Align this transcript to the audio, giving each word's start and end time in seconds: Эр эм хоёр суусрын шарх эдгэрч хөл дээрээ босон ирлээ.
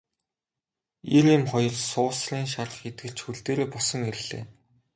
Эр 1.17 1.25
эм 1.35 1.43
хоёр 1.51 1.75
суусрын 1.89 2.45
шарх 2.53 2.77
эдгэрч 2.89 3.17
хөл 3.21 3.37
дээрээ 3.45 3.67
босон 3.73 4.01
ирлээ. 4.09 4.43